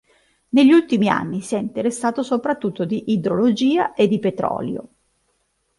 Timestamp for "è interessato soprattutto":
1.53-2.85